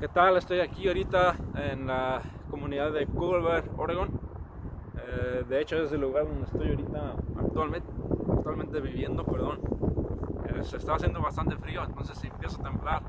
¿Qué 0.00 0.08
tal? 0.08 0.38
Estoy 0.38 0.60
aquí 0.60 0.88
ahorita 0.88 1.36
en 1.56 1.86
la 1.86 2.22
comunidad 2.50 2.90
de 2.90 3.06
Culver, 3.06 3.70
Oregon. 3.76 4.08
Eh, 4.96 5.44
de 5.46 5.60
hecho 5.60 5.76
es 5.76 5.92
el 5.92 6.00
lugar 6.00 6.26
donde 6.26 6.46
estoy 6.46 6.70
ahorita 6.70 7.16
actualmente, 7.38 7.86
actualmente 8.32 8.80
viviendo, 8.80 9.26
perdón. 9.26 9.60
Eh, 10.46 10.64
se 10.64 10.78
está 10.78 10.94
haciendo 10.94 11.20
bastante 11.20 11.54
frío, 11.56 11.84
entonces 11.84 12.16
si 12.16 12.28
a 12.28 12.62
temblar, 12.62 13.02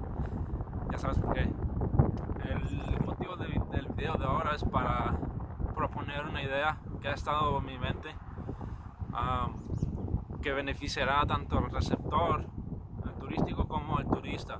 ya 0.91 0.97
sabes 0.97 1.17
por 1.19 1.33
qué. 1.33 1.43
El 1.43 3.05
motivo 3.05 3.37
del 3.37 3.87
video 3.95 4.15
de 4.15 4.25
ahora 4.25 4.53
es 4.53 4.63
para 4.65 5.15
proponer 5.73 6.25
una 6.25 6.43
idea 6.43 6.77
que 7.01 7.07
ha 7.07 7.13
estado 7.13 7.57
en 7.59 7.65
mi 7.67 7.77
mente 7.77 8.13
que 10.41 10.51
beneficiará 10.51 11.25
tanto 11.25 11.57
al 11.57 11.71
receptor 11.71 12.43
turístico 13.17 13.65
como 13.65 13.97
al 13.97 14.07
turista 14.07 14.59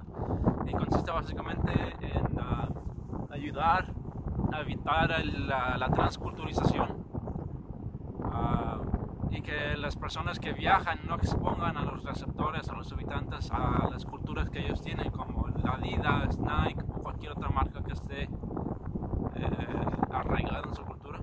y 0.65 0.71
consiste 0.71 1.11
básicamente 1.11 1.71
en 1.99 2.10
ayudar 3.61 3.85
a 4.51 4.61
evitar 4.61 5.25
la, 5.25 5.89
transculturización 5.93 7.05
ah, 8.25 8.79
y 9.29 9.41
que 9.41 9.77
las 9.77 9.95
personas 9.95 10.39
que 10.39 10.53
viajan 10.53 10.99
no 11.07 11.15
expongan 11.15 11.77
a 11.77 11.83
los 11.83 12.03
receptores, 12.03 12.67
a 12.69 12.73
los 12.73 12.91
habitantes, 12.91 13.51
a 13.51 13.87
las 13.89 14.05
culturas 14.05 14.49
que 14.49 14.59
ellos 14.59 14.81
tienen, 14.81 15.11
como 15.11 15.47
Adidas, 15.63 16.37
Nike 16.39 16.83
o 16.89 17.03
cualquier 17.03 17.31
otra 17.33 17.49
marca 17.49 17.81
que 17.83 17.93
esté 17.93 18.23
eh, 18.23 18.29
arraigada 20.11 20.63
en 20.67 20.75
su 20.75 20.83
cultura. 20.83 21.19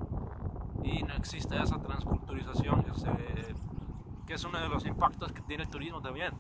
Y 0.84 1.02
no 1.02 1.15
existe 1.15 1.60
esa 1.60 1.79
transculturización 1.79 2.82
que, 2.84 2.93
que 4.27 4.34
es 4.34 4.45
uno 4.45 4.60
de 4.60 4.68
los 4.68 4.87
impactos 4.87 5.32
que 5.32 5.43
tiene 5.43 5.65
el 5.65 5.68
turismo 5.68 6.01
también. 6.01 6.32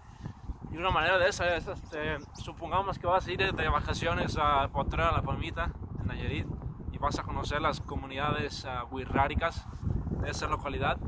Y 0.70 0.76
una 0.76 0.90
manera 0.90 1.18
de 1.18 1.28
esa 1.28 1.56
es, 1.56 1.66
este, 1.66 2.18
supongamos 2.34 2.98
que 2.98 3.06
vas 3.06 3.26
a 3.26 3.32
ir 3.32 3.54
de 3.54 3.68
vacaciones 3.68 4.38
a 4.40 4.68
Potrero, 4.68 5.12
La 5.12 5.22
Palmita, 5.22 5.72
Nayarit, 6.08 6.46
y 6.90 6.98
vas 6.98 7.18
a 7.18 7.22
conocer 7.22 7.60
las 7.60 7.80
comunidades 7.80 8.66
uh, 8.66 8.96
de 8.96 10.30
esa 10.30 10.48
localidad. 10.48 10.98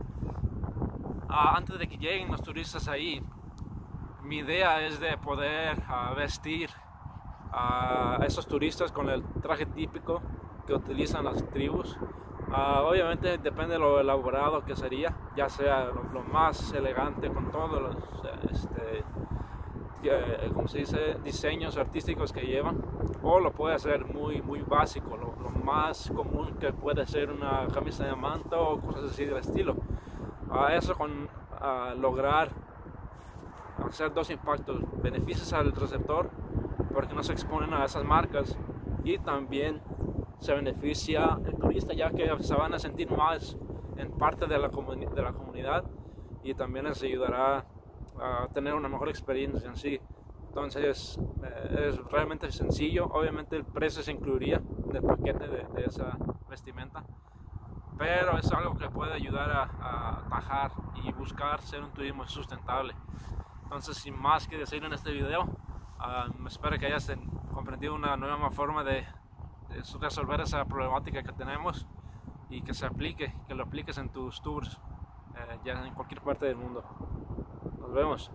Ah, 1.29 1.55
antes 1.56 1.79
de 1.79 1.89
que 1.89 1.97
lleguen 1.97 2.31
los 2.31 2.43
turistas 2.43 2.87
ahí, 2.87 3.23
mi 4.23 4.39
idea 4.39 4.87
es 4.87 5.01
de 5.01 5.17
poder 5.17 5.83
ah, 5.89 6.12
vestir 6.15 6.71
a 7.53 8.19
esos 8.27 8.47
turistas 8.47 8.93
con 8.93 9.09
el 9.09 9.25
traje 9.43 9.67
típico 9.67 10.23
que 10.67 10.75
utilizan 10.75 11.25
las 11.25 11.45
tribus. 11.51 11.98
obviamente 12.53 13.39
depende 13.39 13.75
de 13.75 13.81
lo 13.81 14.01
elaborado 14.01 14.65
que 14.65 14.77
sería, 14.77 15.17
ya 15.34 15.48
sea 15.48 15.87
lo, 15.87 16.23
más 16.23 16.73
elegante 16.73 17.28
con 17.31 17.51
todos 17.51 17.83
los 17.83 17.97
este, 18.53 19.05
eh, 20.03 20.51
como 20.55 20.67
se 20.67 20.78
dice, 20.78 21.17
diseños 21.23 21.77
artísticos 21.77 22.33
que 22.33 22.43
llevan, 22.43 22.78
o 23.23 23.41
lo 23.41 23.53
puede 23.53 23.75
hacer 23.75 24.05
muy, 24.07 24.41
muy 24.43 24.63
básico, 24.63 25.17
lo, 25.17 25.31
más 25.65 26.11
común 26.11 26.57
que 26.59 26.73
puede 26.73 27.07
ser 27.07 27.31
una 27.31 27.67
camisa 27.73 28.05
de 28.05 28.17
manta 28.17 28.59
o 28.59 28.81
cosas 28.81 29.11
así 29.11 29.25
del 29.25 29.37
estilo. 29.37 29.77
A 30.51 30.75
eso 30.75 30.97
con 30.97 31.29
lograr 31.99 32.51
hacer 33.87 34.12
dos 34.12 34.31
impactos, 34.31 34.81
beneficios 35.03 35.53
al 35.53 35.73
receptor, 35.73 36.31
porque 36.93 37.15
no 37.15 37.23
se 37.23 37.33
exponen 37.33 37.73
a 37.75 37.85
esas 37.85 38.05
marcas, 38.05 38.57
y 39.05 39.19
también 39.19 39.81
se 40.39 40.55
beneficia 40.55 41.39
el 41.45 41.55
turista, 41.57 41.93
ya 41.95 42.11
que 42.11 42.31
se 42.43 42.55
van 42.55 42.75
a 42.75 42.79
sentir 42.79 43.11
más 43.11 43.57
en 43.97 44.11
parte 44.12 44.47
de 44.47 44.59
la, 44.59 44.69
de 44.69 45.23
la 45.23 45.33
comunidad 45.33 45.84
y 46.43 46.55
también 46.55 46.87
les 46.87 47.03
ayudará 47.03 47.67
a 48.19 48.49
tener 48.53 48.75
una 48.75 48.89
mejor 48.89 49.09
experiencia 49.09 49.69
en 49.69 49.77
sí. 49.77 50.01
Entonces 50.51 51.17
eh, 51.45 51.91
es 51.91 51.97
realmente 52.11 52.51
sencillo. 52.51 53.06
Obviamente 53.06 53.55
el 53.56 53.65
precio 53.65 54.03
se 54.03 54.11
incluiría 54.11 54.56
en 54.56 54.97
el 54.97 55.03
paquete 55.03 55.47
de, 55.47 55.84
esa 55.87 56.19
vestimenta. 56.48 57.05
Pero 57.97 58.37
es 58.37 58.50
algo 58.50 58.77
que 58.77 58.88
puede 58.88 59.12
ayudar 59.12 59.49
a, 59.53 60.25
atajar 60.27 60.72
y 61.05 61.12
buscar 61.12 61.62
ser 61.62 61.84
un 61.84 61.93
turismo 61.93 62.27
sustentable. 62.27 62.97
Entonces 63.62 63.97
sin 63.99 64.19
más 64.19 64.49
que 64.49 64.59
decir 64.59 64.83
en 64.83 64.93
este 64.93 65.12
video, 65.12 65.43
uh, 65.44 66.47
espero 66.49 66.77
que 66.81 66.87
hayas 66.87 67.12
comprendido 67.53 67.94
una 67.94 68.17
nueva 68.17 68.50
forma 68.50 68.82
de, 68.82 69.06
resolver 70.00 70.41
esa 70.41 70.65
problemática 70.65 71.22
que 71.22 71.32
tenemos 71.32 71.87
y 72.49 72.62
que 72.62 72.75
se 72.75 72.87
aplique, 72.87 73.32
que 73.47 73.55
lo 73.55 73.62
apliques 73.62 73.99
en 73.99 74.09
tus 74.09 74.43
tours, 74.43 74.81
eh, 75.37 75.61
ya 75.65 75.87
en 75.87 75.94
cualquier 75.94 76.21
parte 76.22 76.47
del 76.47 76.56
mundo. 76.56 76.82
Nos 77.78 77.93
vemos. 77.93 78.32